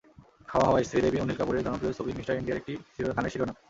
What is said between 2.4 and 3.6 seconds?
একটি গানের শিরোনাম।